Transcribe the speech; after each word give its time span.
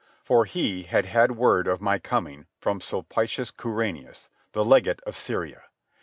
For 0.23 0.45
he 0.45 0.81
had 0.81 1.05
had 1.05 1.33
word 1.35 1.67
of 1.67 1.79
my 1.79 1.99
coming 1.99 2.47
from 2.57 2.81
Sulpicius 2.81 3.51
Quirinius, 3.51 4.29
the 4.51 4.65
legate 4.65 4.99
of 5.05 5.15
Syria. 5.15 5.65